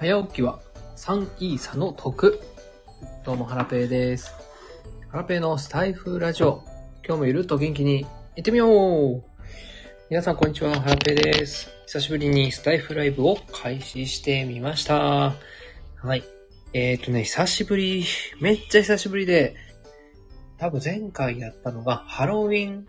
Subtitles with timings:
[0.00, 0.60] 早起きは
[0.96, 2.40] 3イーサの得。
[3.22, 4.32] どうも、ハラペーです。
[5.10, 6.62] ハラペーのスタイフラジオ。
[7.06, 9.22] 今日もゆるっと元気に行ってみよう
[10.08, 10.80] 皆さん、こんにちは。
[10.80, 11.68] ハラペーです。
[11.84, 15.34] 久しぶりにスタイフライブを開始してみました。
[15.96, 16.24] はい。
[16.72, 18.02] えーとね、久しぶり、
[18.40, 19.54] めっちゃ久しぶりで、
[20.56, 22.86] 多分前回やったのがハロウィン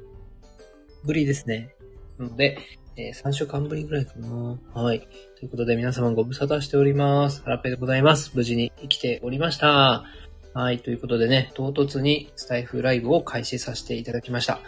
[1.03, 1.75] ぶりですね。
[2.17, 2.57] なので、
[3.01, 4.59] えー3週間ぶりぐらいかな。
[4.73, 4.99] はい。
[5.39, 7.41] ということで皆様ご無沙汰しております。
[7.41, 8.31] ハラペでございます。
[8.35, 10.05] 無事に生きておりました。
[10.53, 10.79] はい。
[10.79, 14.59] ということでね、唐突にスタイフライブを開始させていただきました。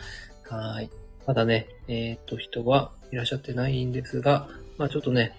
[0.49, 0.89] はい。
[1.27, 5.35] まだね、えっ、と、人はいらっしゃってないんですが、まあちょっとね、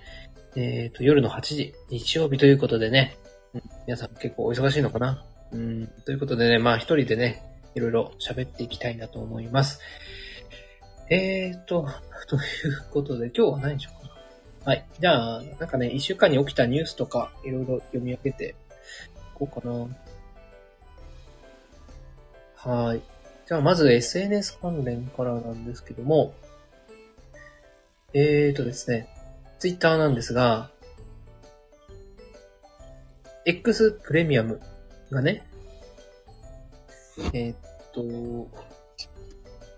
[0.54, 3.16] えっ、と、夜の8時、日曜日ということでね、
[3.54, 5.88] うん皆さん結構お忙しいのかなうん。
[6.04, 7.42] ということでね、まあ一人でね、
[7.74, 9.80] いろいろ喋っていきたいなと思います。
[11.10, 11.86] えーと、
[12.28, 12.42] という
[12.90, 14.70] ことで、今日は何でしようか。
[14.70, 14.86] はい。
[14.98, 18.54] じゃあ、なんかね、一週間に起きたニュースとか、いろいろ読み上げてい
[19.34, 19.86] こうかな。
[22.56, 23.02] はい。
[23.46, 26.34] じゃあ、まず SNS 関連からなんですけども、
[28.14, 29.08] えーとですね、
[29.58, 30.70] Twitter なんですが、
[33.44, 34.60] X プレミアム
[35.10, 35.46] がね、
[37.34, 37.56] えーっ
[37.92, 38.48] と、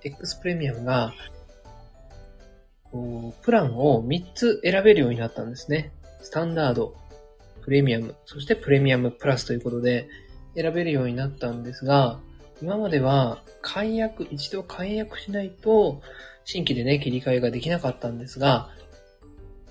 [0.07, 1.13] X プレミアムが、
[2.85, 5.93] こうプランを3つ選べるようになったんですね。
[6.23, 6.97] スタンダード、
[7.63, 10.09] プレミアム、そしてプレミアムプラスということで
[10.55, 12.21] 選べるようになったんですが、
[12.63, 16.01] 今までは解約、一度解約しないと
[16.45, 18.71] 新規でね、切り替えができなかったんですが、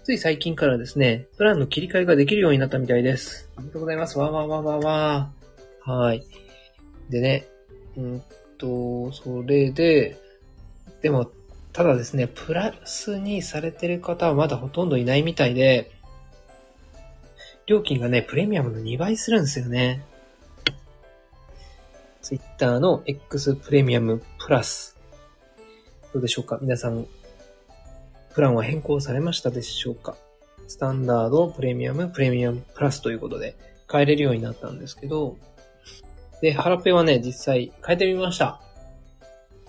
[0.04, 3.50] つい最近からですね、プランの切り替えができるようになったみたいです。
[3.56, 4.20] ありがとうございます。
[4.20, 5.92] わーわーわーわーわー。
[5.92, 6.24] はい。
[7.10, 7.48] でね、
[7.98, 8.24] うん
[8.58, 10.18] と、それで、
[11.06, 11.30] でも、
[11.72, 15.92] ただですね、プラスにされてる方はまだほとんどいないみたいで、
[17.68, 20.04] 料金がね、プレミアムの2倍するんですよね。
[22.24, 24.98] ツイッターの X プレミアムプラス。
[26.12, 26.58] どうでしょうか？
[26.60, 27.06] 皆さん、
[28.34, 30.18] プランは変更されましたでしょうか？
[30.68, 33.56] スタンダード、プレミアム、プレミアムプラスということで
[33.92, 35.38] 変えれるようになったんですけど、
[36.42, 38.60] で、ハラペはね、実際変えてみました。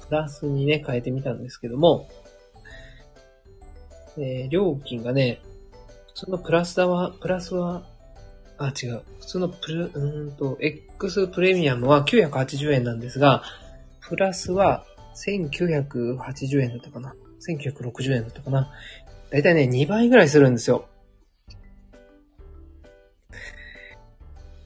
[0.09, 2.09] プラスにね、変えてみたんですけども、
[4.19, 5.41] えー料金がね、
[6.09, 7.85] 普通のプラスだは、プラスは、
[8.59, 9.03] あ、違う。
[9.21, 13.43] 普通のプル、うんと、X プレミアムは980円なんですが、
[14.01, 14.85] プラスは
[15.15, 17.15] 1980円だったかな。
[17.47, 18.71] 1960円だったかな。
[19.31, 20.87] だいたいね、2倍ぐらいするんですよ。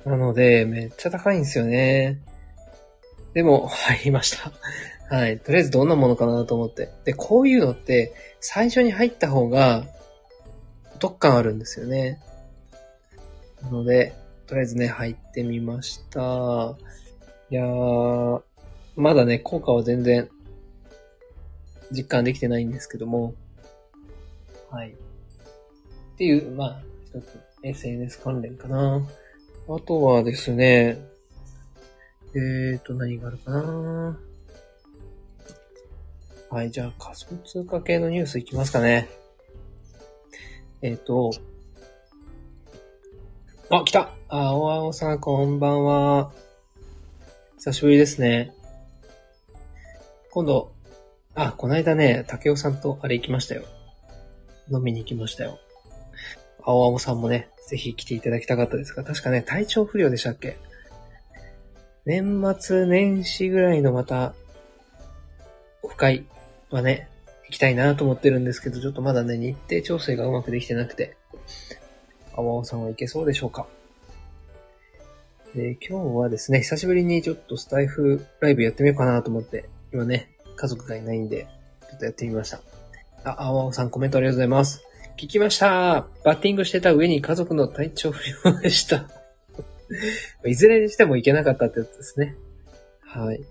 [0.04, 2.20] なので、めっちゃ高いんですよね。
[3.34, 4.52] でも、入りました。
[5.10, 5.40] はい。
[5.40, 6.88] とりあえずどんなものかなと思って。
[7.04, 9.84] で、こういうのって、最初に入った方が、
[10.94, 12.20] お得感あるんですよね。
[13.60, 14.14] なので、
[14.46, 16.76] とりあえずね、入ってみました。
[17.50, 18.42] いやー、
[18.94, 20.28] まだね、効果は全然、
[21.90, 23.34] 実感できてないんですけども、
[24.70, 24.90] はい。
[24.90, 24.94] っ
[26.18, 29.04] ていう、まあ、一つ、SNS 関連かな。
[29.68, 31.04] あとはですね、
[32.32, 34.20] えーと、何があるかな
[36.50, 39.08] はい、じゃあ仮想通貨系のニュースいきますかね。
[40.82, 41.30] えーと、
[43.70, 46.32] あ、来たあ、青青さんこんばんは。
[47.58, 48.52] 久しぶりですね。
[50.32, 50.72] 今度、
[51.36, 53.62] あ、こないだね、竹雄さんとあれ行きましたよ。
[54.72, 55.60] 飲みに行きましたよ。
[56.64, 60.56] 青青さんもね、ぜひ来ていただきたかったですが、確かね、体調不良でしたっけ
[62.06, 64.34] 年末年始ぐらいのまた、
[65.84, 66.26] オフ会
[66.70, 67.08] はね、
[67.44, 71.16] 行きたいなと思ってるんですけど、ちょっとまだね、日程調整がうまくできてなくて、
[72.36, 73.66] 青青さんは行けそうでしょうか
[75.54, 81.48] で、今日はですね、久しぶりにちょっとスタイフライブやってみようかなと思って、今ね、家族がいないんで、
[81.88, 82.60] ちょっとやってみました。
[83.24, 84.84] あ、青青さんコメントありがとうございます。
[85.16, 89.10] 聞きましたバッティングしてた上に家族の体調不良でした。
[90.46, 92.36] いずれにしてもいけなかったってやつですね。
[93.00, 93.44] はい。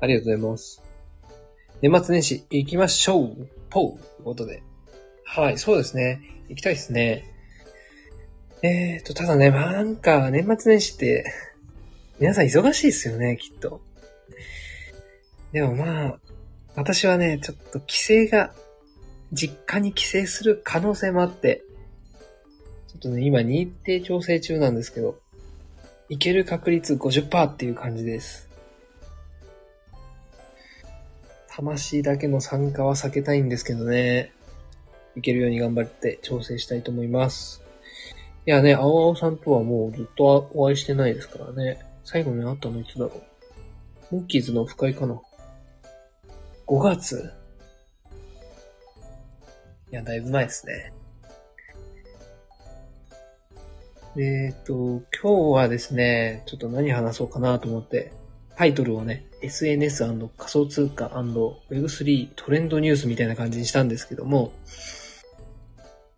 [0.00, 0.83] ありがとうございます。
[1.82, 4.62] 年末年始行きましょうポーということで。
[5.24, 6.20] はい、そうですね。
[6.48, 7.24] 行きたいですね。
[8.62, 11.24] えーと、ただね、まあなんか、年末年始って、
[12.18, 13.82] 皆さん忙しいですよね、きっと。
[15.52, 16.18] でもまあ、
[16.76, 18.54] 私はね、ちょっと帰省が、
[19.32, 21.64] 実家に帰省する可能性もあって、
[22.88, 25.18] ちょっとね、今日程調整中なんですけど、
[26.08, 28.48] 行ける確率50%っていう感じです。
[31.56, 34.32] 魂だけの参加は避けたいんですけどね。
[35.14, 37.62] 行けるように頑張って調整したいと思います。
[38.44, 41.78] いやね、青青さんとはもうずっとお会いしてないですからね。
[42.02, 43.22] 最後に会ったのいつだろ
[44.10, 44.16] う。
[44.16, 45.20] モッキーズの深いかな。
[46.66, 47.32] 5月
[49.92, 50.92] いや、だいぶ前ですね。
[54.16, 58.12] えっ、と、今日はですね、ちょっと何話そうかなと思って、
[58.56, 60.04] タイトルをね、SNS&
[60.36, 64.52] 仮想通貨 &Web3 トレンドニュースみたいな感じにしたんですけども、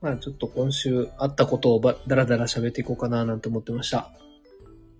[0.00, 4.10] まあちょっと今週あったことをばだらだら喋っていこうかななんて思ってました。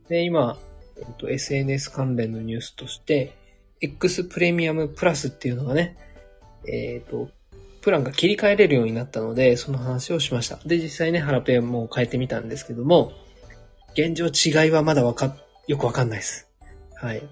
[0.09, 0.59] で、今、
[0.97, 3.37] えっと、SNS 関連のニュースとして、
[3.81, 5.97] X プレミアムプラスっていうのがね、
[6.67, 7.29] えっ、と、
[7.83, 10.59] プランが切り替えれるようになったので、その話をしました。
[10.65, 13.13] で、実際ね、ハラペンも変えてみたんですけども、
[13.93, 15.37] 現状違いはまだわか、
[15.69, 16.46] よくわかんないです。
[16.97, 17.23] はい。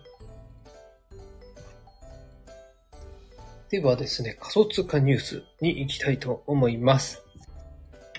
[3.70, 7.22] ではですね、仮想通貨ニュースに行きたいと思います。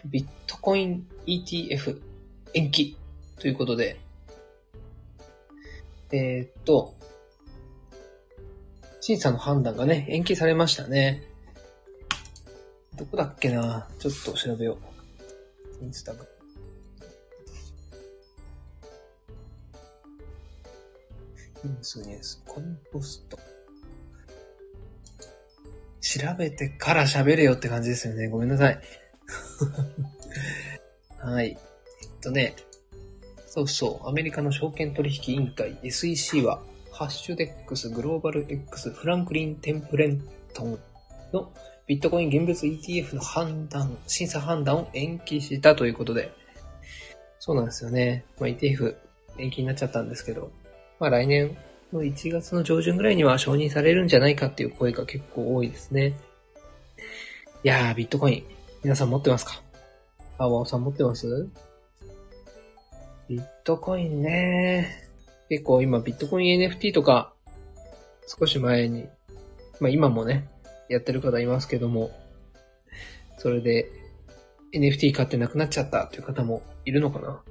[0.06, 2.02] ビットコイン ETF
[2.54, 2.98] 延期
[3.40, 3.98] ということで、
[6.12, 6.94] えー、っと、
[9.00, 11.24] 審査の判断がね、延期されましたね。
[12.96, 13.88] どこだっけな？
[14.00, 14.78] ちょっと調べよ
[15.82, 15.84] う。
[15.84, 16.35] インスタグラム。
[21.66, 23.38] ニュース、コンポスト。
[26.02, 28.28] 調べてから喋れよって感じですよね。
[28.28, 28.80] ごめんなさい。
[31.18, 31.50] はい。
[31.50, 32.56] えっとね、
[33.48, 40.22] そうそう、アメリカの証券取引委員会 SEC は、ハッシュデックスグローバル X フランクリン・テンプレン
[40.54, 40.80] トン
[41.34, 41.52] の
[41.88, 46.32] ビットコイン現物 ETF の判断、審査判断を延期したということで、
[47.40, 48.26] そうなんですよね。
[48.40, 48.96] まあ、ETF
[49.38, 50.52] 延期になっちゃったんですけど、
[51.00, 51.58] まあ来年
[51.92, 56.14] の1月の上旬ぐらいには承認されるんじゃないかっていう声が結構多いですね。
[57.64, 58.44] いやー、ビットコイン、
[58.84, 59.62] 皆さん持ってますか？
[60.38, 61.48] あわおさん持ってます？
[63.28, 65.04] ビットコインね。
[65.50, 67.34] 結構今ビットコイン NFT とか、
[68.28, 69.08] 少し前に、
[69.80, 70.48] まあ今もね、
[70.90, 72.12] やってる方いますけども、
[73.38, 73.90] それで
[74.74, 77.42] NFT 買ってなくなっちゃったっていう方もいるのかな？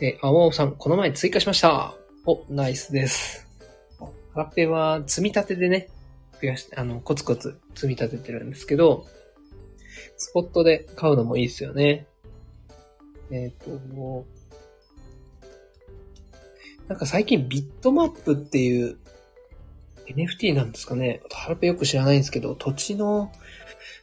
[0.00, 1.94] え、あわおさん、この前追加しました。
[2.26, 3.46] お、ナイスです。
[4.34, 5.88] ハラペは積み立てでね、
[6.40, 9.06] 増やして、あの、コツコツ積み立ててるんですけど、
[10.16, 12.06] スポットで買うのもいいですよね。
[13.30, 14.26] えっ、ー、と、
[16.88, 18.98] なんか最近ビットマップっていう
[20.06, 21.20] NFT なんですかね。
[21.30, 23.30] ハラペよく知らないんですけど、土地の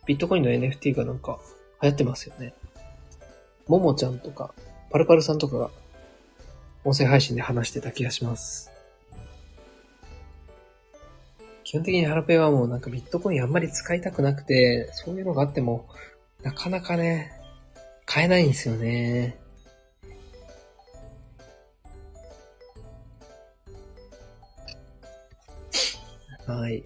[0.06, 1.40] ビットコインの NFT がなんか
[1.82, 2.54] 流行ってますよね。
[3.68, 4.54] ももちゃんとか、
[4.96, 5.72] パルパルさんとかが
[6.86, 8.72] 音声配信で話してた気がします。
[11.66, 15.86] 基本的にハラペはもうなんかビットコインあんまり使いたくなくて、そういうのがあっても、
[16.44, 17.34] なかなかね、
[18.06, 19.38] 買えないんですよね。
[26.48, 26.86] はい。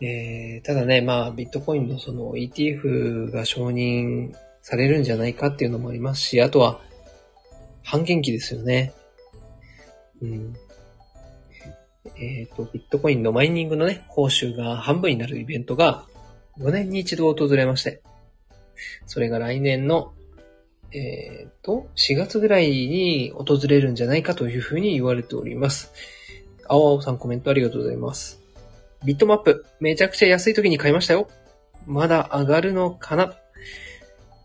[0.00, 6.87] えー、ただね、まあ、ビットコインのその ETF が承認されるんじゃないかっていうのもありますし、あとは、
[7.88, 8.92] 半減期ですよね。
[10.20, 10.54] うん。
[12.16, 16.04] えっ、ー、と、ビットコインのマイニングのね、報酬が半分になるイベントが
[16.58, 18.02] 5年に一度訪れまして、
[19.06, 20.12] それが来年の、
[20.92, 25.90] えっ、ー、と、4月ぐらいに訪れるんじゃないかというふうに言われております。
[26.68, 28.38] 青青さんコメントありがとうございます。
[29.06, 31.26] ビットマップ、めちゃくちゃ安い時に買いましたよ。
[31.86, 33.32] まだ上がるのかな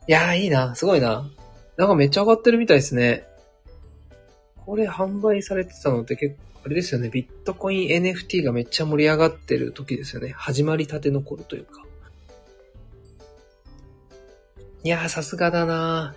[0.08, 0.76] いやーいいな。
[0.76, 1.30] すごいな。
[1.76, 3.28] なんかめっちゃ上がってるみたいですね。
[4.66, 7.10] これ販売されてたのって結構、あれですよね。
[7.10, 10.30] ビットコイン NFT がめっちゃ盛り上がってる時ですよね。
[10.30, 11.84] 始まりたての頃というか。
[14.86, 16.16] いやー、さすがだな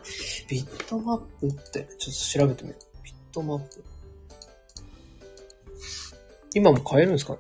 [0.49, 3.05] ビットマップって、ちょっと調べてみよう。
[3.05, 3.85] ビットマップ。
[6.55, 7.39] 今も買えるんですかね？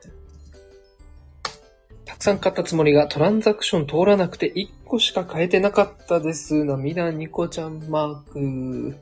[2.04, 6.64] たくさん買ったつもりがトランザクション通らなくて1個しか買えてなかったです。
[6.64, 8.96] 涙ニコちゃんマーク。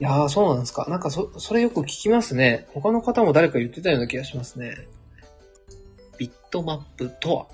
[0.00, 0.86] いやー、そうなんですか。
[0.88, 2.66] なんかそ、それよく聞きますね。
[2.72, 4.88] 他の方も誰か言ってたような気がしますね。
[6.18, 7.46] ビットマップとは、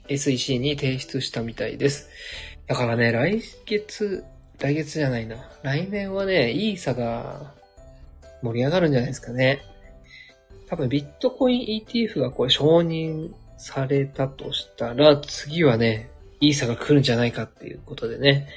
[0.07, 2.10] SEC に提出したみたいです。
[2.67, 4.24] だからね、来月、
[4.60, 5.38] 来月じゃないな。
[5.63, 7.53] 来年はね、イーサが
[8.41, 9.62] 盛り上がるんじゃないですかね。
[10.67, 18.48] 多分ビットコイン ETF がこれ承認されたとしたら、次はね、イーサが来るんじゃないかっていうことでね、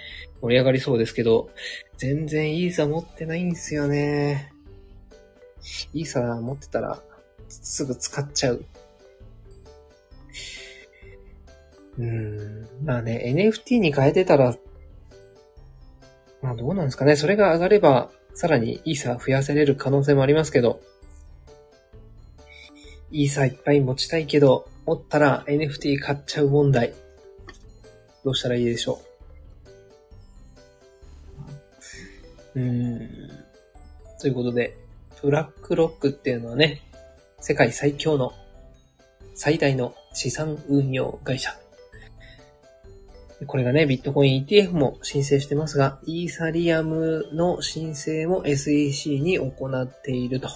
[0.40, 1.50] 盛り上がりそうですけど、
[1.96, 4.52] 全然イーサ持ってないんですよね。
[5.92, 7.02] イーサ持ってたら、
[7.48, 8.64] すぐ使っちゃう。
[11.98, 12.68] うん。
[12.84, 14.56] まあね、NFT に変えてたら、
[16.42, 17.16] まあどうなんですかね。
[17.16, 20.80] それが上がれば、さらにイーサ増やせれる可能性もありますけど、
[23.10, 26.94] イーサいっぱい持ちたいけど、持ったら NFT 買っちゃう問題。
[28.24, 29.00] どうしたらいいでしょ
[32.54, 32.60] う。
[32.60, 33.08] うーん。
[34.20, 34.76] ということで、
[35.22, 36.82] ブラックロックっていうのはね、
[37.40, 38.32] 世界最強の
[39.34, 41.56] 最大の資産運用会社
[43.46, 50.52] これがね、ビットコイン ETF も申請してますが、イーサリアムの申請も SEC に行っているという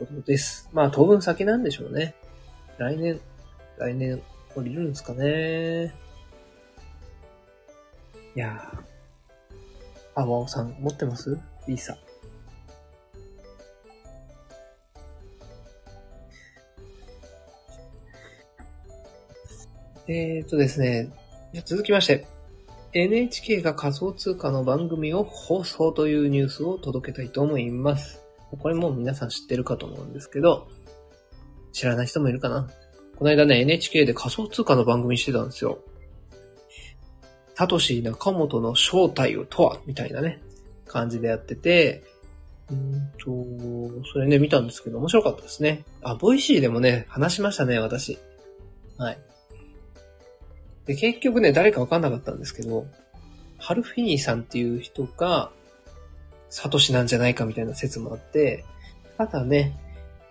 [0.00, 0.68] ことです。
[0.72, 2.16] まあ当分先なんでしょうね。
[2.78, 3.20] 来年、
[3.78, 4.20] 来年
[4.56, 5.94] 降りるんですかね。
[8.34, 10.20] いやー。
[10.20, 11.38] あ、ワオさん持ってます？
[11.68, 11.96] イーサ。
[20.08, 21.10] えーとですね、
[21.64, 22.26] 続きまして、
[22.92, 28.22] NHK が仮想通貨の番組を放送というニュースを届けたいと思います。
[28.58, 30.68] これも皆さん知ってるかと思うんですけど、
[31.72, 32.70] 知らない人もいるかな
[33.16, 35.80] この間ね、NHK で仮想通貨の番組してたんですよ。
[37.54, 39.80] サトシ中本の正体をとは？
[39.86, 40.40] みたいなね、
[40.86, 42.04] 感じでやってて、
[42.70, 45.84] うんと、それね、見たんですけど、面白かったですね。
[46.02, 48.18] あ、 Voicy でもね、話しましたね、私。
[48.98, 49.18] はい。
[50.86, 52.86] で、結局ね、誰かわかんなかったんですけど、
[53.58, 55.50] ハルフィニーさんっていう人が、
[56.48, 58.64] サトシなんじゃないかみたいな説もあって、
[59.18, 59.76] ただね、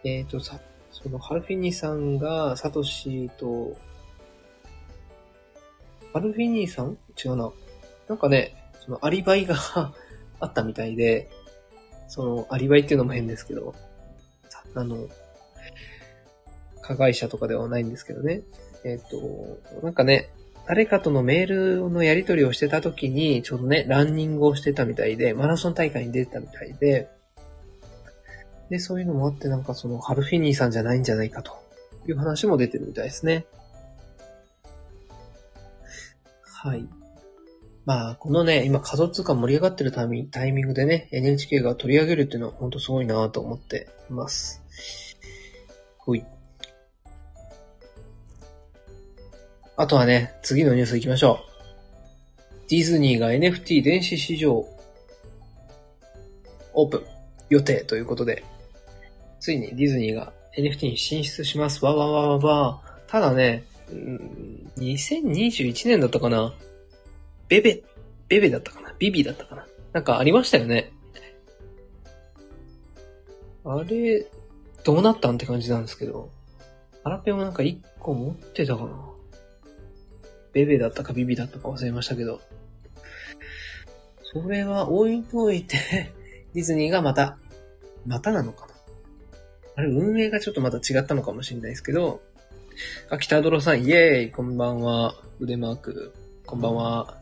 [0.03, 0.59] えっ、ー、と、さ、
[0.91, 3.75] そのハルフィニーさんがサトシと、
[6.13, 6.97] ハルフィニーさん？
[7.23, 7.51] 違うな。
[8.07, 9.55] なんかね、そのアリバイが
[10.39, 11.29] あったみたいで、
[12.07, 13.75] そのアリバイっていうのも変ですけど、
[14.75, 15.07] あの、
[16.81, 18.43] 加害者とかではないんですけどね。
[18.83, 20.29] えっ、ー、と、なんかね、
[20.67, 21.47] 誰かとのメー
[21.83, 27.09] ルのやり取りをしてた時に、ちょうどね、ランニングをしてたみたいで、マラソン大会に出てたみたいで、
[28.69, 31.53] で、そういうのもあって、なんかその、ハルフィニーさんじゃないんじゃないかと
[32.07, 33.45] いう話も出てるみたいですね。
[36.41, 36.87] はい。
[37.85, 40.07] まあ、このね、今仮想通貨盛り上がってるタイ
[40.51, 44.63] ミングでね、NHK が取り上げるっていうのは本当すごいなと思っています。
[45.99, 46.25] ほい。
[49.77, 52.69] あとはね、次のニュース行きましょう。
[52.69, 54.65] ディズニーが NFT 電子市場
[56.73, 57.03] オープン
[57.49, 58.45] 予定ということで、
[59.39, 61.83] ついにディズニーが NFT に進出します。
[61.83, 62.81] わわわわわ。
[63.07, 63.65] ただね、
[64.77, 66.53] 2021年だったかな
[67.49, 67.83] ベベ、
[68.29, 70.91] ベベだったかなビビだったかななんかありましたよね。
[73.65, 74.25] あれ、
[74.83, 76.29] どうなったんって感じなんですけど。
[77.03, 79.14] アラペもなんか1個持ってたかな
[80.55, 82.39] ベベだったかビビだったか忘れましたけど、
[84.23, 86.13] それは置いといて、
[86.55, 87.37] ディズニーがまた、
[88.07, 88.73] またなのかな？
[89.75, 92.21] あれ、運営がちょっとまた違ったのかもしれないですけど、
[93.09, 95.15] あ、北泥さん、イェーイこんばんは。
[95.41, 96.13] 腕マーク、
[96.45, 97.17] こんばんは。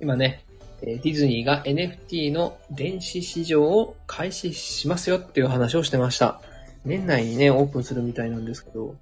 [0.00, 0.44] 今ね、
[0.80, 6.40] ディズニーが NFT の電子市場を開始しますよっていう話をしてました。
[6.84, 8.96] 年内にね、オープンするみたいなんですけど、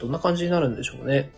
[0.00, 1.30] どんな感じになるんでしょうね。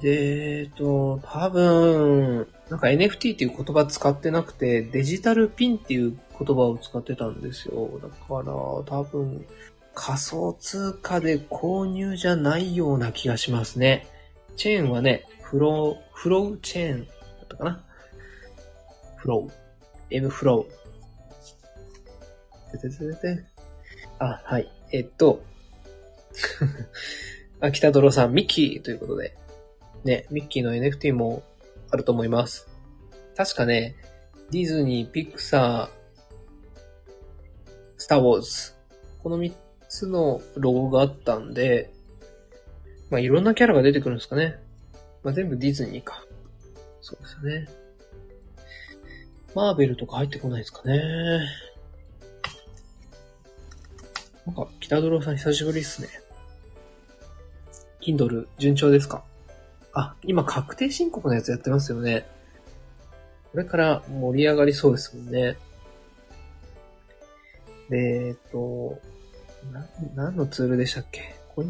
[0.00, 8.00] で、えっと、多分、なんか NFT っていう言葉使ってなくて、デジタルピンっていう言葉を使ってたんですよ。
[8.00, 9.46] だから、多分、
[9.94, 14.06] 仮想通貨で購入じゃないような気がしますね。
[14.56, 17.12] チェーンはね、フロー、フローチェーンだ
[17.44, 17.84] ったかな
[19.16, 19.52] フロー。
[20.10, 22.78] M フロー。
[22.78, 23.44] ててててて
[24.18, 24.70] あ、はい。
[24.92, 25.42] えっと、
[27.60, 29.36] あ、北泥さん、ミッキーということで。
[30.04, 31.42] ね、ミッキーの NFT も
[31.90, 32.68] あると思います。
[33.36, 33.96] 確かね、
[34.50, 36.90] ディズニー、ピクサー、
[37.96, 38.72] スターウォーズ。
[39.22, 39.52] この3
[39.88, 41.92] つのロゴがあったんで、
[43.10, 44.56] まあいろんなキャラが出てくるんですかね。
[45.22, 46.24] まあ全部ディズニーか。
[47.02, 47.68] そうですよね。
[49.54, 51.00] マーベルとか入ってこないですかね。
[54.46, 56.08] なんか、北ドロさん久しぶりっすね。
[58.00, 59.24] Kindle 順調ですか？
[59.92, 62.26] あ、今確定申告のやつやってますよね。
[63.52, 65.56] これから盛り上がりそうですもんね。
[67.88, 69.00] で、えっと、
[69.72, 71.34] な、何のツールでしたっけ？
[71.54, 71.68] これ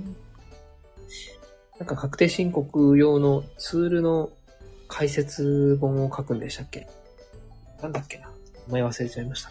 [1.78, 4.30] なんか確定申告用のツールの
[4.86, 6.86] 解説本を書くんでしたっけ？
[7.80, 8.30] なんだっけな？
[8.66, 9.50] 名前忘れちゃいました。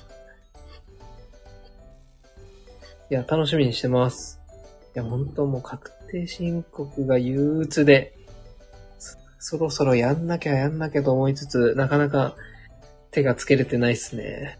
[3.09, 4.39] いや、楽しみにしてます。
[4.95, 8.13] いや、本当もう確定申告が憂鬱で、
[9.39, 12.35] そろそろやんなきゃやんなきゃと思いつつ、なかなか
[13.11, 14.59] 手がつけれてないっすね。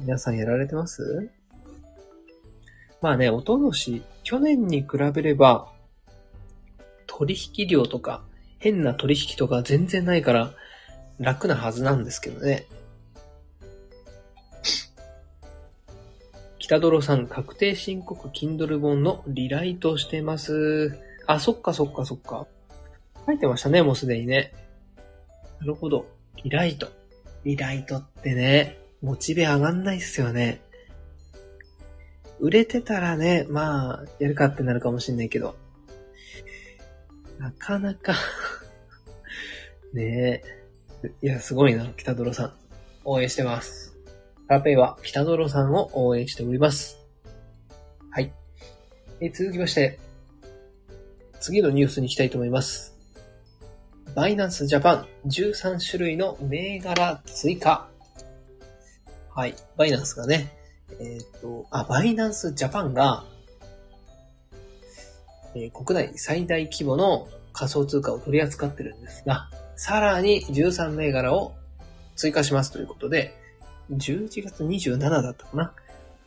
[0.00, 1.30] 皆さんやられてます？
[3.00, 5.70] まあね、おととし、去年に比べれば、
[7.06, 8.22] 取引量とか、
[8.58, 10.52] 変な取引とか全然ないから、
[11.18, 12.66] 楽なはずなんですけどね。
[16.58, 20.98] 北泥さん、確定申告 Kindle 本のリライトしてます。
[21.26, 22.46] あ、そっかそっかそっか。
[23.28, 24.54] 書いてましたね、もうすでにね。
[25.60, 26.06] なるほど。
[26.42, 26.88] リライト。
[27.44, 30.62] リライトってね、モチベ上がんないっすよね。
[32.40, 35.56] 売れてたらね、まあ、やるかってなるかもしんないけど。
[37.38, 38.14] なかなか
[39.92, 40.42] ね
[41.02, 41.12] え。
[41.20, 42.52] いや、すごいな、北泥さん。
[43.04, 43.94] 応援してます。
[44.46, 46.96] ラペイは北泥さんを応援しております。
[48.10, 48.32] はい。
[49.20, 49.98] え続きまして、
[51.40, 52.97] 次のニュースに行きたいと思います。
[54.18, 57.86] バイナンスジャパン13種類の銘柄追加。
[59.32, 59.54] はい。
[59.76, 60.52] バイナンスがね、
[60.98, 63.22] えっ、ー、と、あ、バイナンスジャパンが、
[65.54, 71.54] えー、国内最大規模の仮想通貨を取り扱ってるんですが、さらに13銘柄を
[72.16, 73.36] 追加しますということで、
[73.92, 75.72] 11月27だったかな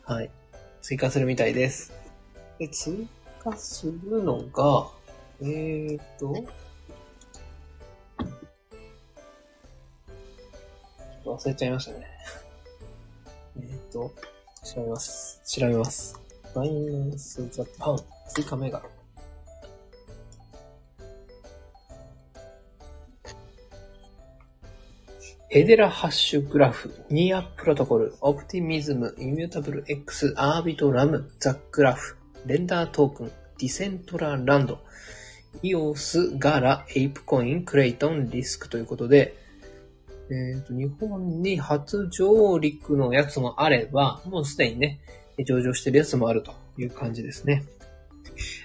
[0.06, 0.30] はい。
[0.80, 1.92] 追加するみたいです。
[2.58, 3.06] で、追
[3.44, 4.88] 加するのが、
[5.42, 6.42] えーと、
[11.24, 12.06] 忘れちゃいましたね。
[13.56, 14.12] えっ、と、
[14.64, 15.40] 調べます。
[15.46, 16.18] 調べます。
[16.54, 17.98] バイナンスジャパン。
[18.28, 18.82] 追加銘柄。
[25.48, 34.78] ヘデラハッシュグラフ、ニアプロトコル、オプティミズム、イミュータブル X、アービトラム、ザッグラフ、レンダートークン、ディセントラランド、
[35.62, 39.41] イオス、ガラ、エイプコイン、クレイトン、リスクということで、
[40.32, 45.00] えっ、ー、と、日本に初上陸のやつもあれば、もうすでにね、
[45.46, 47.64] 上場してるやつもあるという感じですね。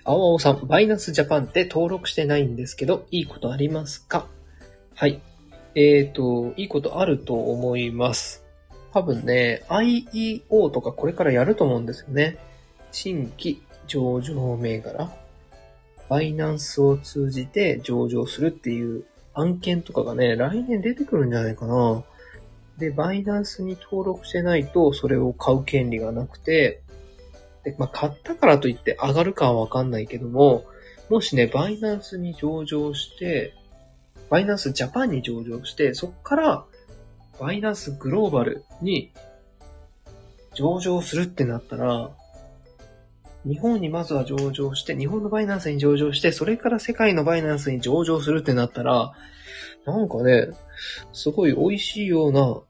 [0.06, 4.27] 青青さん、バイナンスジャパンって登録してないんですけど、いいことありますか？
[4.95, 5.21] はい。
[5.75, 8.45] えっ、ー、と、いいことあると思います。
[8.93, 12.38] 多分ね、IEO とかこれからやると思うんですよね。
[12.93, 15.12] 新規上場銘柄。
[16.08, 19.03] バイナンスを通じて上場するっていう
[19.38, 22.04] 案件とかがね、来年出てくるんじゃないかな。
[22.80, 26.82] で、バイナンスに登録してないと、それを買う権利がなくて、
[27.63, 30.65] で、まあ、買ったからといって上がるかはわかんないけども、
[31.10, 33.54] もしね、バイナンスに上場して、
[34.30, 36.65] バイナンスジャパンに上場して、そっから、
[37.39, 39.12] バイナンスグローバルに
[40.56, 42.12] 上場するってなったら、
[43.45, 49.13] 日本にまずは上場して、日本のバイナンスに上場して、それから世界のバイナンスに上場するってなったら、
[49.86, 50.50] なんかね、
[51.13, 52.62] すごい美味しいような、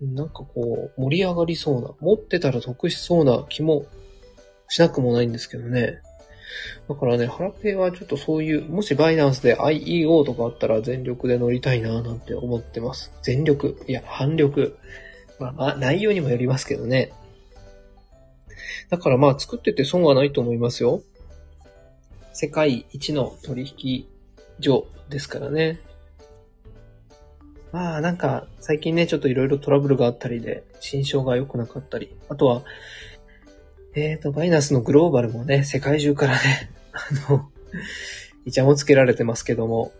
[0.00, 3.86] なんかこう、盛り上がりそうな、持ってたら得しそうな気も
[4.68, 6.00] しなくもないんですけどね。
[6.88, 13.12] だからね、ハラペイはちょっとそういう、もしバイナンスで IEO とかあったら全力で乗りたいななんて思ってます。
[13.22, 13.78] 全力。
[13.86, 14.76] いや、反力。
[15.38, 17.12] まあ、まあ、内容にもよりますけどね。
[18.90, 21.02] だからまあ作ってて損はないと思いますよ。
[22.32, 24.06] 世界一の取引
[24.60, 25.80] 所ですからね。
[27.72, 32.62] まあなんか最近ねちょっといろいろトラブルがあったりで心象が良くなかったり、あとは、
[33.94, 37.50] えっ、ー、と、バイナスのグローバルもね、世界中からね、 あの、
[38.44, 39.92] イチャもつけられてますけども、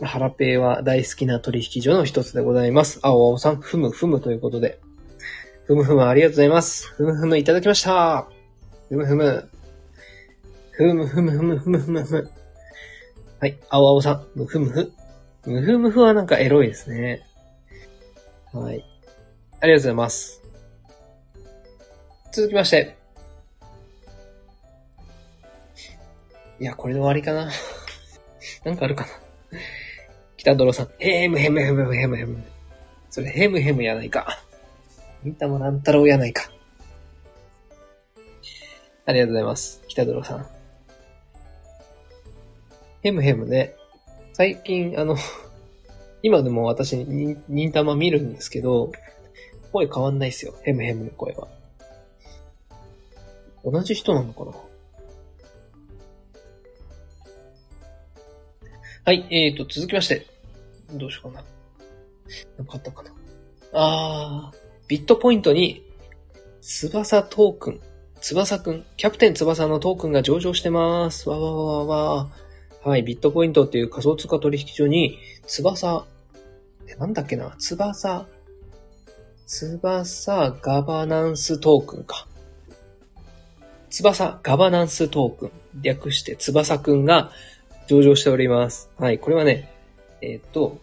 [0.00, 3.00] ハラペイは大好きな取引所の一つでございます。
[3.02, 4.78] 青青さん、ふむふむということで。
[5.66, 6.94] ふむふむありがとうございます。
[6.94, 8.28] ふむふむいただきました。
[8.88, 9.48] ふむふむ。
[10.70, 12.30] ふむふむふむふむふむふむ。
[13.40, 13.58] はい。
[13.68, 14.92] 青青さん、むふむふ。
[15.44, 17.26] むふむふはなんかエロいですね。
[18.52, 18.84] はい。
[19.60, 20.40] ありがとうございます。
[22.30, 22.96] 続きまして。
[26.60, 27.50] いや、これで終わりかな。
[28.64, 29.08] なんかあるかな。
[30.36, 32.44] 北泥さん、ヘムヘムヘムヘムヘム。
[33.10, 34.45] それヘムヘムやないか。
[35.26, 36.48] 見たもなんたろうやないか。
[39.06, 39.82] ありがとうございます。
[39.88, 40.46] 北泥さん。
[43.02, 43.74] ヘムヘムね。
[44.34, 45.16] 最近、あの
[46.22, 48.92] 今でも私、に、忍たま見るんですけど、
[49.72, 50.54] 声変わんないっすよ。
[50.62, 51.48] ヘムヘムの声は。
[53.64, 54.52] 同じ人なのかな？
[59.04, 60.24] はい、えーと、続きまして。
[60.92, 61.44] どうしようかな。
[62.58, 63.10] なんかあったかな？
[63.72, 65.84] あー、ビットポイントに、
[66.60, 67.80] 翼トークン、
[68.20, 71.28] 翼くん、キャプテン翼のトークンが上場してます。
[71.28, 72.28] わわわわわ。
[72.84, 76.06] はい、ビットポイントっていう仮想通貨取引所に、翼、
[76.88, 78.26] え、なんだっけな、翼、
[79.46, 82.28] 翼ガバナンストークンか。
[83.90, 85.50] 翼ガバナンストークン。
[85.82, 87.32] 略して翼くんが
[87.86, 88.90] 上場しております。
[88.98, 89.72] はい、これはね、
[90.22, 90.78] えっ、と、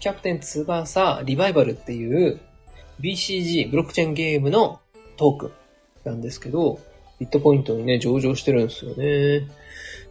[0.00, 2.40] キャプテン翼リバイバルっていう
[3.00, 4.80] BCG、ブロックチェーンゲームの
[5.16, 5.52] トークン
[6.04, 6.80] なんですけど、
[7.18, 9.48] ビットポイントにね、上場してるんですよね。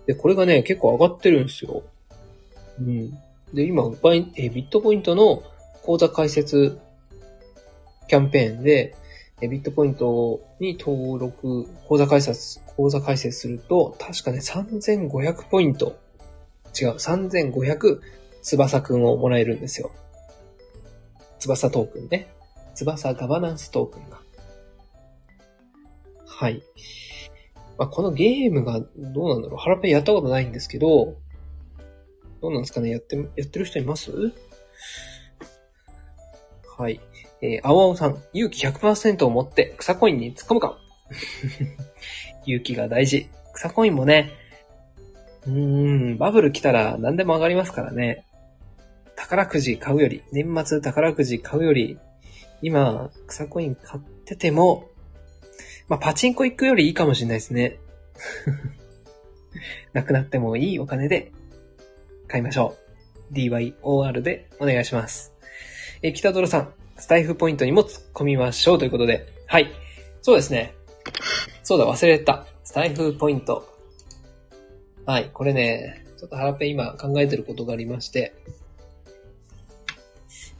[0.05, 1.83] で、これがね、結構上がってるんですよ。
[2.79, 3.11] うん。
[3.53, 5.43] で、今、バイえビットポイントの
[5.83, 6.79] 口座開設
[8.07, 8.95] キャンペーンで、
[9.41, 15.97] えビットポイントに登録、口座開設、口座開設すると、確かね、3500ポイント。
[16.79, 17.99] 違う、3500
[18.41, 19.91] 翼くんをもらえるんですよ。
[21.39, 22.27] 翼トークンね。
[22.75, 24.19] 翼ガバナンストークンが。
[26.25, 26.61] はい。
[27.77, 29.57] まあ、このゲームがどうなんだろう。
[29.57, 31.15] ハラペイやったことないんですけど、
[32.41, 34.11] どうなんですかねやって、やってる人います？
[36.77, 36.99] はい。
[37.41, 40.77] えー、青青さん、勇気100%を持って草コインに突っ込むか？
[42.45, 43.27] 勇気が大事。
[43.53, 44.31] 草コインもね、
[45.47, 48.25] うーん、バブル来たら何でも上がりますからね。
[49.15, 51.97] 宝くじ買うより、年末宝くじ買うより、
[52.61, 54.89] 今、草コイン買ってても、
[55.87, 57.79] まあ、パチンコ行くよりいいかもしれないですね。
[59.93, 61.31] なくなってもいいお金で
[62.27, 62.75] 買いましょ
[63.31, 63.33] う。
[63.33, 65.33] DYOR でお願いします。
[66.01, 69.27] え、北ドロさん、スタイフポイントにも突っ込みましょうということで。
[69.47, 69.71] はい。
[70.21, 70.73] そうですね。
[71.63, 72.47] そうだ、忘れた。
[72.63, 73.67] スタイフポイント。
[75.05, 75.29] はい。
[75.33, 78.33] これね、ちょっとハラペ今考えてることがありまして。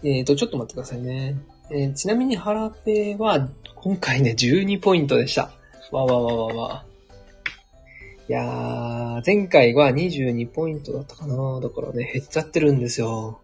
[0.04, 1.36] えっ、ー、と、ちょっと待ってくださいね。
[1.72, 5.52] えー、ちなみにハラペは、今回ね、12ポイントでした。
[5.92, 6.86] わわわわわ。
[8.28, 13.40] いやー、前回は22ポイントだったかなだからね、減っちゃってるんですよ。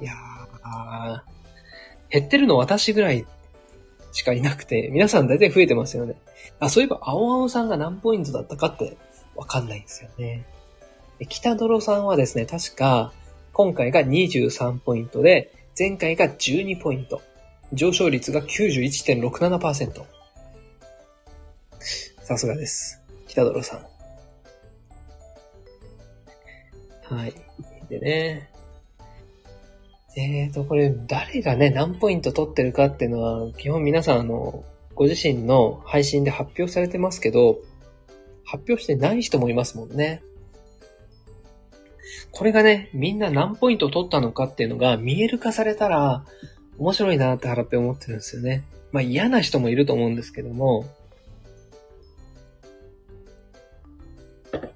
[0.00, 1.20] いやー、
[2.10, 3.26] 減ってるの私ぐらい
[4.12, 6.16] しかいなくて、皆さん大体増えてますよね。
[6.60, 8.98] あ、そういえば、青青さんが何ポイントだったかって
[9.34, 10.44] わかんないんですよね。
[11.28, 13.12] 北泥さんはですね、確か、
[13.52, 17.22] 今回が23ポイントで、前回が12ポイント。
[17.72, 20.04] 上昇率が91.67%。
[22.22, 23.02] さすがです。
[23.26, 23.86] 北泥さん。
[27.14, 27.34] はい。
[27.88, 28.50] でね。
[30.16, 37.58] えーと、これ、誰がね、何ポイント取ってるかっていうのは、基本皆さん、あの、ご自身の配信で発表されてますけど、
[38.44, 40.22] 発表してない人もいますもんね。
[42.30, 46.24] これがね、みんな何ポイント取ったのかっていうのが見える化されたら、
[46.78, 48.64] 面白いなって腹ペ思ってるんですよね。
[48.92, 50.86] まあ嫌な人もいると思うんですけども、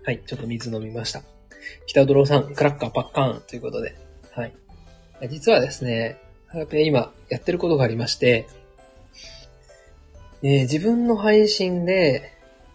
[0.04, 1.22] はい、ちょっと水飲みました。
[1.86, 3.94] 北ドローさん、クラッカーパッカーンということで。
[4.32, 4.54] はい。
[5.28, 8.46] 実はですね、ハラペ今やってることがありまして、
[10.42, 12.32] えー自分の配信で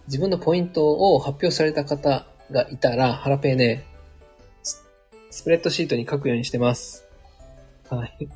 [0.07, 3.85] 自分のポイントを発表された方がいたら、ハラペね、
[5.31, 7.05] スプレッドシートに書くようにしてます。
[7.89, 8.29] はい。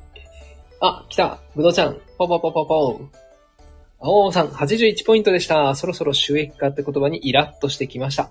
[0.80, 3.00] あ、来たぶどうちゃんポポポポポ
[4.00, 5.74] 青尾さん、81ポイントでした。
[5.74, 8.30] そろそろ収益化って言葉にイラッとしてきました。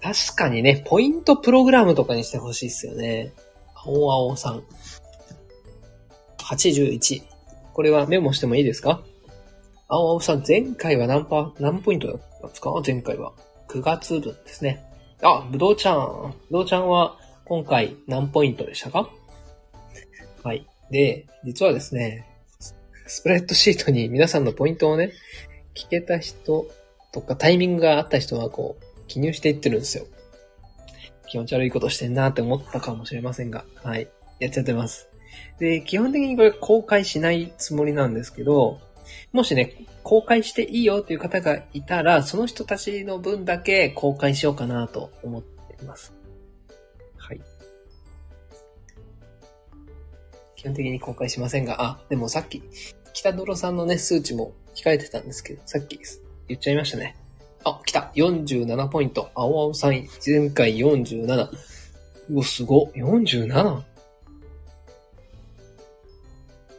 [0.00, 3.32] 確かにね、ポイントプログラムとかにしてほしいっすよね。
[3.74, 4.62] 青青さん。
[6.38, 7.22] 81。
[7.72, 9.02] これはメモしてもいいですか？
[9.88, 12.70] 青青さん、前回は何パ、何ポイントだったんですか？
[12.86, 13.32] 前回は。
[13.68, 14.84] 9月分ですね。
[15.22, 16.34] あ、ぶどうちゃん。
[16.48, 19.08] ぶどうちゃんは今回何ポイントでしたか？
[20.44, 20.66] はい。
[20.92, 22.26] で、実はですね、
[23.06, 25.12] スプレッドシートに皆さんのポイントをね、
[25.74, 26.70] 聞けた人
[27.12, 30.04] とかタイミングがあった人はこう、記入していってるんですよ。
[31.28, 34.08] 気持ち悪いことしてんなって思ったかもしれませんが、はい。
[34.38, 35.08] やっちゃってます。
[35.58, 38.78] で、基本的にこれ公開しないつもりなんですけど、
[39.32, 46.12] もしね、公開していいよっていう方がいたら、その人たちの分だけ公開しようかなと思っています。
[50.62, 52.62] 基本的に公開しませんが、あ、でもさっき、
[53.12, 55.98] 北泥さんのね、数値も控えてたんですけど、さっき
[56.46, 57.16] 言っちゃいましたね。
[57.64, 59.32] あ、来た !47 ポイント。
[59.34, 61.48] 青青さん、前回47。
[62.30, 62.92] うわ、すご。
[62.94, 63.82] 47?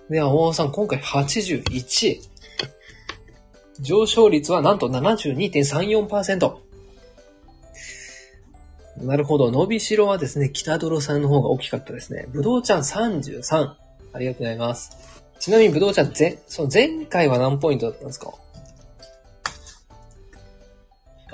[0.10, 2.22] で、青青さん、今回81。
[3.82, 6.63] 上昇率はなんと72.34%。
[8.98, 9.52] なるほど。
[9.52, 12.28] 伸びしろはですね、北泥さんの方が大きかったですね。
[12.30, 13.76] ぶどうちゃん33。
[14.14, 15.24] ありがとうございます。
[15.40, 18.34] ちなみにぶどうちゃん、前、その前回は何ポイントだったんですか？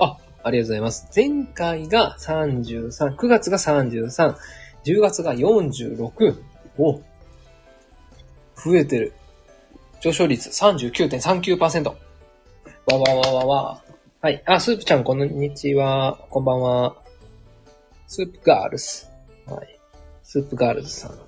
[0.00, 1.08] あ、ありがとうございます。
[1.14, 4.36] 前回が33、9月が33、
[4.84, 6.42] 10月が46。
[6.78, 6.94] お
[8.56, 9.12] 増えてる。
[10.00, 11.84] 上昇率39.39%。
[11.84, 11.94] わ
[12.98, 13.82] わわわわ。
[14.22, 14.42] はい。
[14.46, 16.18] あ、スープちゃん、こんにちは。
[16.30, 16.96] こんばんは。
[18.10, 19.06] スープガールズ。
[19.46, 19.78] はい。
[20.24, 21.18] スープガールズさん。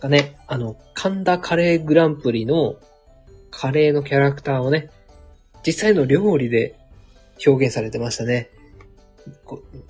[0.00, 2.76] がね、あの、神田カレーグランプリの
[3.50, 4.90] カレーのキャラクターをね、
[5.66, 6.78] 実際の料理で
[7.44, 8.48] 表現されてましたね。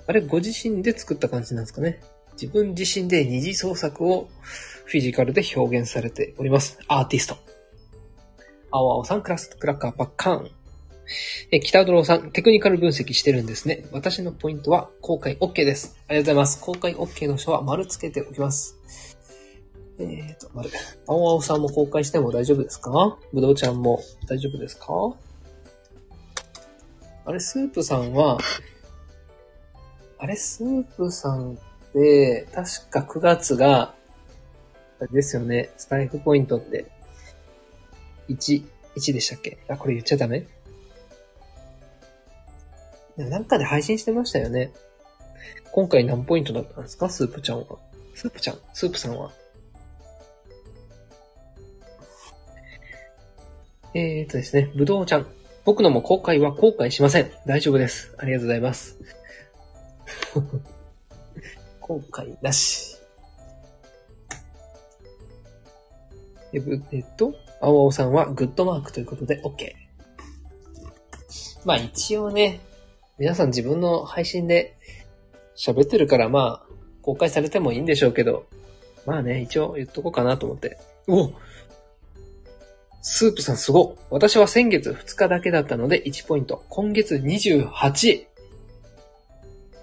[0.07, 2.01] あれ、ご自身で作った感じなんですかね。
[2.33, 4.29] 自分自身で二次創作を
[4.85, 6.79] フィジカルで表現されております。
[6.87, 7.37] アーティスト。
[8.71, 10.51] 青青さん、クラス、クラッカーパッカーン。
[11.51, 13.85] え、北ドローさん、テクニカル分析してるんですね。
[13.91, 15.97] 私のポイントは公開 OK です。
[16.07, 16.61] ありがとうございます。
[16.61, 18.75] 公開 OK の人は丸つけておきます。
[19.99, 20.69] えーと、丸。
[21.07, 23.17] 青青さんも公開しても大丈夫ですか？
[23.33, 24.85] ぶどうちゃんも大丈夫ですか？
[27.25, 28.37] あれ、スープさんは、
[30.17, 31.57] あれ、スープさんっ
[31.93, 33.93] て、確か9月が、
[34.99, 36.85] あれですよね、スタイフポイントって、
[38.29, 38.63] 1、
[38.95, 39.57] 1でしたっけ？
[39.67, 40.47] あ、これ言っちゃダメ
[43.25, 44.71] なんかで配信してましたよね。
[45.71, 47.09] 今回何ポイントだったんですか？
[47.09, 47.65] スープちゃんは。
[48.15, 48.57] スープちゃん？
[48.73, 49.31] スープさんは？
[53.93, 55.27] えーとですね、ぶどうちゃん。
[55.65, 57.31] 僕のも公開は後悔しません。
[57.45, 58.13] 大丈夫です。
[58.17, 58.97] ありがとうございます。
[61.81, 62.97] 後悔なし。
[66.53, 69.73] え、ぶえっと、青青さんはグッドマークということで OK。
[71.65, 72.59] まあ一応ね、
[73.19, 74.77] 皆さん自分の配信で
[75.57, 78.45] 喋ってるからまあ、公開されてもいいんでしょうけど、
[79.05, 80.77] まあね、一応言っとこうかなと思って。
[81.07, 81.33] お
[83.01, 86.63] スープさんすご私は先月2日だけだったので1ポイント。
[86.69, 88.25] 今月28。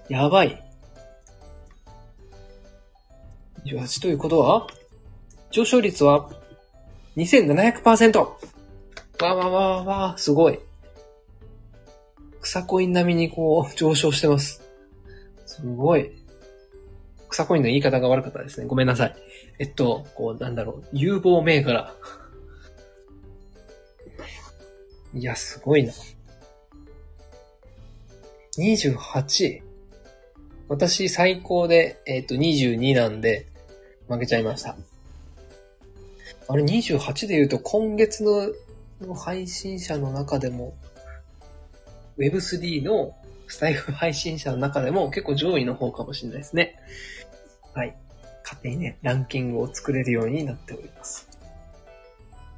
[0.08, 0.62] やばい。
[3.66, 4.66] 28ということは
[5.50, 6.30] 上昇率は
[7.16, 8.18] 2700%!
[8.18, 10.58] わーわーわーわーすごい。
[12.46, 14.62] 草コイン並みにこう上昇してます。
[15.46, 16.12] すごい。
[17.28, 18.68] 草コインの言い方が悪かったですね。
[18.68, 19.16] ごめんなさい。
[19.58, 21.92] えっと、こう、なんだろう、有望銘柄。
[25.12, 25.92] いや、すごいな。
[28.58, 29.62] 28。
[30.68, 33.48] 私最高で、えっと、22なんで、
[34.06, 34.76] 負けちゃいました。
[36.46, 38.52] あれ、28で言うと、今月の
[39.00, 40.76] の配信者の中でも、
[42.18, 43.14] Web3 の
[43.48, 46.76] スタイフ配信者の中でも結構上位の方かもしれないですね。
[47.74, 47.96] はい。
[48.42, 51.28] 勝手にね、ランキングを作れるようになっております。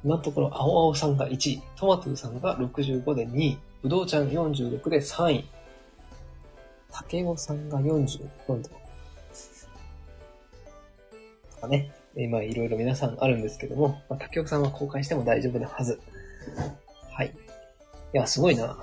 [0.03, 5.49] 今のところ、青青さんが1位、トマトゥさんが65で2位、ぶどうちゃん46で3位、
[6.91, 8.69] 竹尾さんが44で、
[11.61, 15.99] まあね、今いろいろ皆さんあるんですけども、まあ、竹岡さんは公開しても大丈夫なはず。
[17.11, 17.27] はい。
[17.27, 18.77] いや、すごいな。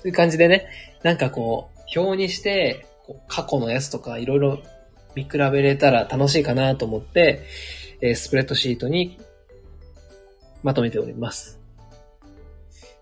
[0.00, 0.66] そういう感じでね、
[1.02, 2.86] なんかこう、表にして、
[3.26, 4.62] 過去のやつとかいろいろ
[5.14, 7.42] 見比べれたら楽しいかなと思って、
[8.00, 9.18] えー、スプレッドシートに
[10.62, 11.58] まとめております。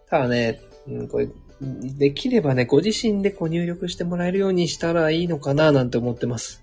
[0.09, 1.29] ただね、うん、これ、
[1.61, 6.63] できればね、ご自身でこう入力してもらえるようにしたらいいのかななんて思ってます。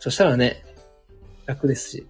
[0.00, 0.64] そしたらね、
[1.46, 2.06] 楽ですし。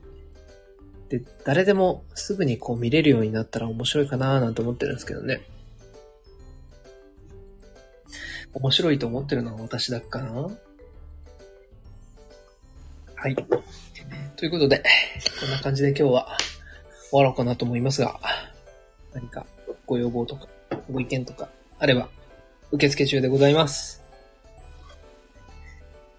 [1.08, 5.42] で、誰でもすぐにこう見れるようになったら面白いかななんて思ってるんですけどね。
[8.54, 10.48] 面白いと思ってるのは私だっかな？
[13.14, 13.36] はい。
[14.36, 14.82] ということで、
[15.40, 16.36] こんな感じで今日は
[17.10, 18.20] 終わろうかなと思いますが、
[19.12, 19.46] 何か
[19.86, 20.46] ご要望とか
[20.90, 22.08] ご意見とかあれば
[22.72, 24.02] 受付中でございます。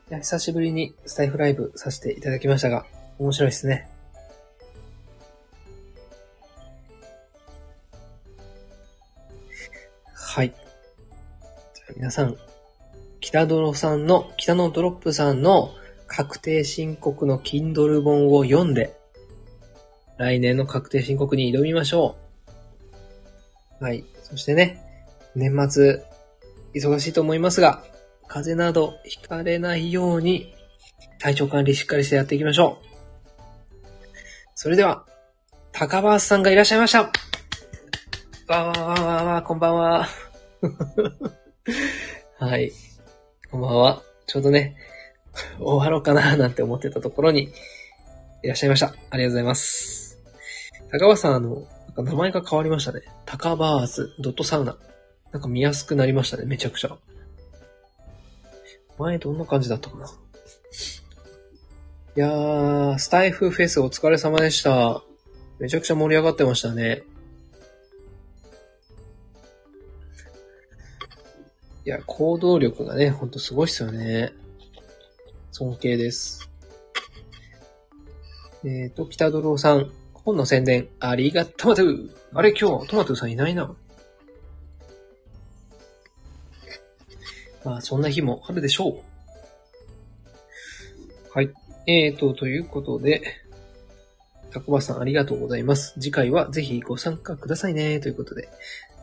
[0.10, 2.86] いや久しぶりにスタイフライブさせていただきましたが、
[3.18, 3.90] 面白いですね。
[10.14, 10.54] はい。
[11.94, 12.36] 皆さん、
[13.20, 15.72] 北泥さんの、北のドロップさんの
[16.08, 18.96] 確定申告の Kindle 本を読んで、
[20.18, 22.16] 来年の確定申告に挑みましょ
[23.82, 23.84] う。
[23.84, 24.04] はい。
[24.24, 24.82] そしてね、
[25.36, 26.04] 年末、
[26.74, 27.84] 忙しいと思いますが、
[28.28, 30.54] 風邪などひかれないように、
[31.20, 32.86] 体調管理しっかりしてやっていきましょう。
[34.56, 35.06] それでは、
[35.72, 37.04] 高橋さんがいらっしゃいました。
[37.04, 40.08] わーわーわーわーわー、こんばんは。
[42.38, 42.72] はい。
[43.50, 44.04] こんばんは。
[44.28, 44.76] ちょうどね、
[45.58, 47.52] 終わろうかななんて思ってたところに
[48.44, 48.94] いらっしゃいました。
[49.10, 50.20] ありがとうございます。
[50.92, 53.02] 高橋さん、あの、なんか名前が変わりましたね。
[53.26, 54.78] 高バーズドットサウナ。
[55.32, 56.96] なんか見やすくなりましたね、めちゃくちゃ。
[59.00, 60.06] 前どんな感じだったかな。
[60.06, 60.10] い
[62.20, 65.02] やー、スタイフフェスお疲れ様でした。
[65.58, 67.02] めちゃくちゃ盛り上がってましたね。
[71.86, 74.34] いや、行動力がね、ほんとすごいっすよね。
[75.52, 76.50] 尊敬です。
[78.64, 83.76] えっ、ー、と、北ドローさん、本の宣伝、ありがとうあれ、今日、トマトさんいないな。
[87.64, 89.02] まあ、そんな日もあるでしょう。
[91.32, 91.54] はい。
[91.86, 93.22] えーと、ということで、
[94.50, 95.94] タコバさんありがとうございます。
[96.00, 98.50] 次回はぜひご参加くださいね、ということで。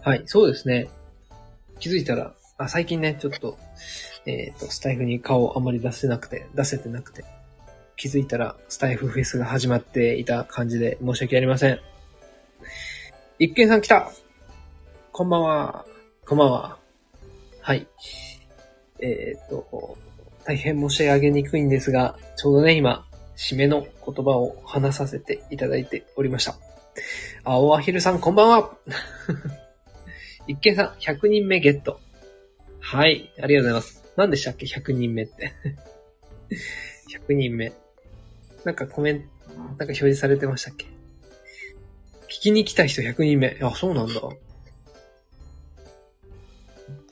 [0.03, 0.89] はい、そうですね。
[1.79, 3.59] 気づいたら、あ、最近ね、ちょっと、
[4.27, 7.25] えっ、ー、と、スタイフに顔あまり出せなくて、出せてなくて、
[7.97, 11.81] 気づいたらスタイフフェスが始まっていた感じで申し訳ありません。
[13.39, 14.11] 一見さん来た
[15.13, 15.85] こんばんは。
[16.27, 16.79] こんばんは。
[17.61, 17.87] はい。
[18.99, 19.99] えっ、ー、と、
[20.45, 23.05] 大変申し上げにくいんですが、ちょうどね、今、
[23.37, 26.57] 締めの言葉を話させていただいておりました。
[27.45, 28.77] 青アヒルさん、こんばんは
[30.47, 32.01] 一見さん、100人目ゲット。
[32.85, 34.03] はい、ありがとうございます。
[34.17, 35.55] 何でしたっけ ?100 人目って
[37.29, 37.73] 100人目。
[38.65, 40.87] なんかコメント、なんか表示されてましたっけ？
[40.87, 40.91] 聞
[42.43, 43.59] きに来た人100人目。
[43.63, 44.15] あ、そうなんだ。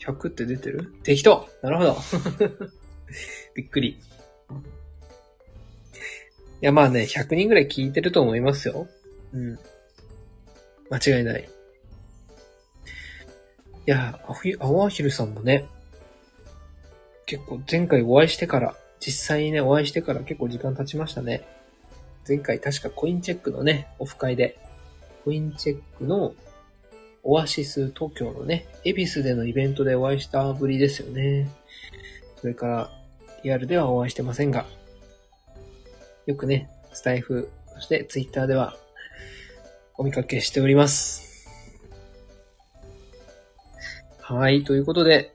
[0.00, 0.92] 100って出てる？
[1.02, 1.96] 適当なるほど。
[3.54, 3.88] びっくり。
[6.62, 8.86] いや、まあね、100人ぐらい聞いてると思いますよ。
[9.32, 9.58] うん。
[10.90, 11.48] 間違いない。
[13.90, 14.20] いや、
[14.60, 15.66] 青アヒルさんもね、
[17.26, 21.42] 結構前回お会いしてから、実際にね、お会いしてから結構時間経ちましたね。
[22.28, 24.60] 前回確かコインチェックのね、オフ会で、
[25.24, 26.36] コインチェックの
[27.24, 31.50] オアシス東京のね、恵比寿でのイベントでお会いしたぶりですよね。
[32.40, 32.90] それから、
[33.42, 34.66] リアルではお会いしてませんが、
[36.26, 38.76] よくね、スタイフ、そしてツイッターでは
[39.98, 41.29] お見かけしております。
[44.32, 45.34] はい、ということで、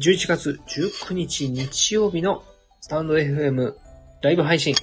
[0.00, 2.42] 11月19日日曜日の
[2.80, 3.72] スタンド FM
[4.20, 4.74] ライブ配信、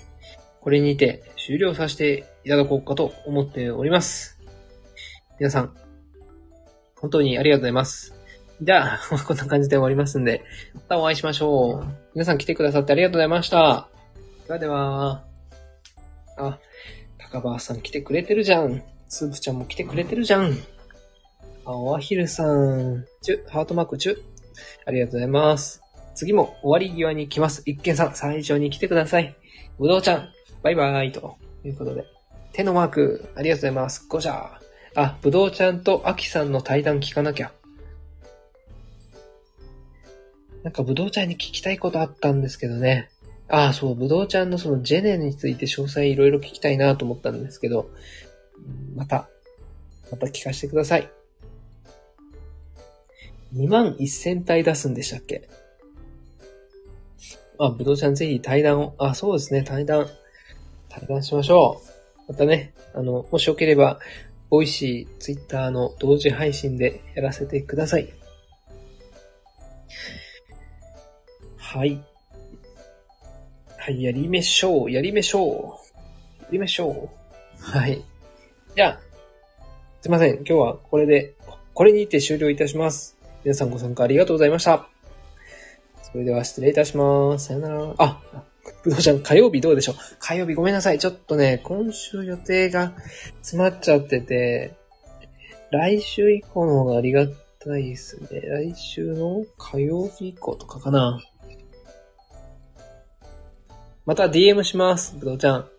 [0.62, 4.40] これにて終了させていただこうかと思っております。
[5.42, 5.76] 皆さん、
[6.96, 8.14] 本当にありがとうございます。
[8.62, 10.42] じゃあ、 こんな感じで終わりますんで、
[10.74, 11.86] またお会いしましょう。
[12.14, 13.90] 皆さん来てくださってありがとうございました。
[14.48, 15.26] ではでは、
[16.38, 16.60] あ、
[17.18, 18.82] 高橋さん来てくれてるじゃん。
[19.10, 20.58] スープちゃんも来てくれてるじゃん。
[21.66, 24.18] あ、おあひるさん、チュ、ハートマークチュ。
[24.86, 25.82] ありがとうございます。
[26.16, 27.62] 次も終わり際に来ます。
[27.66, 29.36] 一見さん、最初に来てください。
[29.78, 30.30] ぶどうちゃん、
[30.64, 32.06] バイバイということで。
[32.54, 34.08] 手のマーク、ありがとうございます。
[34.08, 34.62] ゴジャー。
[34.96, 37.52] あ、ぶどうちゃんとあきさんの対談聞かなきゃ。
[40.64, 43.10] なんかぶどうちゃんに聞きたいことあったんですけどね。
[43.48, 47.90] ああ、そう、ぶどうちゃんのそのジェネについて詳細いろいろ聞きたいなと思ったんですけど、
[48.96, 49.30] また、
[50.12, 51.10] また聞かせてください。
[53.54, 55.48] 2万1000体出すんでしたっけ？
[57.60, 60.08] あ、ぶどうちゃんぜひ対談を、あ、そうですね、対談、
[60.90, 61.82] 対談しましょ
[62.28, 62.32] う。
[62.32, 64.00] またね、あの、もしよければ、
[64.50, 68.12] Voicy、ツイッターの同時配信でやらせてください。
[71.58, 72.04] はい。
[73.78, 74.92] はい、やりましょう。
[74.92, 75.80] やりましょ
[76.40, 76.44] う。
[76.44, 77.10] やりましょう。
[77.62, 78.04] はい。
[78.76, 79.00] じゃあ、
[80.02, 80.36] すいません。
[80.38, 81.36] 今日はこれで、
[81.74, 83.18] これにて終了いたします。
[83.44, 84.88] 皆さんご参加ありがとうございました。
[86.04, 87.48] それでは失礼いたします。
[87.48, 87.96] さよなら。
[87.98, 88.22] あ、
[88.84, 89.96] ぶどうちゃん、火曜日どうでしょう？
[90.20, 91.00] 火曜日ごめんなさい。
[91.00, 92.94] ちょっとね、今週予定が
[93.42, 94.76] 詰まっちゃってて、
[95.72, 97.26] 来週以降の方がありが
[97.60, 98.42] たいですね。
[98.42, 101.20] 来週の火曜日以降とかかな。
[104.06, 105.16] また DM します。
[105.18, 105.70] ぶどうちゃん。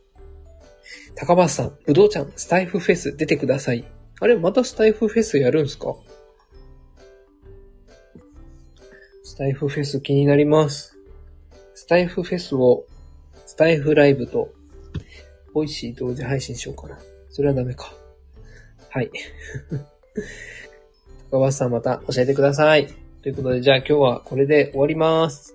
[1.15, 3.85] 高橋さん、ぶどうちゃん、スタエフフェス出てください。
[4.21, 5.95] あれまたスタエフフェスやるんすか？
[9.25, 10.99] スタエフフェス気になります。
[11.75, 12.85] スタエフフェスを、
[13.47, 14.53] スタエフライブと、
[15.55, 16.99] Voicy 同時配信しようかな。
[17.31, 17.93] それはダメか。
[18.91, 19.11] はい。
[21.31, 22.89] 高橋さんまた教えてください。
[23.23, 25.55] ということで、じゃあ今日はこれで終わります。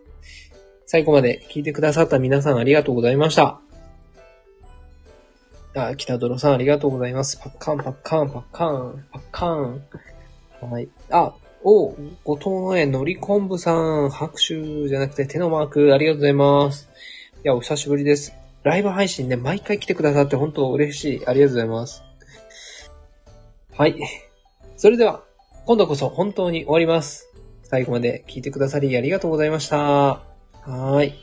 [0.86, 3.60] 最後まで聞いてくださった皆さんありがとうございました。
[5.76, 7.38] あ、北泥さんありがとうございます。
[7.38, 9.84] パッカン、パッカン、パッカン、パッカン。
[10.62, 10.88] はい。
[11.10, 16.90] あ、お、後藤の絵、のり昆布さん、拍手じゃなくて手のマーク、ありがとうございます。
[17.44, 18.34] いや、お久しぶりです。
[18.64, 21.26] ライブ配信ね、毎回来てくださって本当嬉しい。
[21.26, 22.04] ありがとうございます。
[23.76, 23.96] はい。
[24.76, 25.24] それでは、
[25.66, 27.28] 今度こそ本当に終わります。
[27.64, 30.22] 最後まで聞いてくださりありがとうございました。
[30.66, 31.14] はい。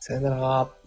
[0.00, 0.77] さよなら。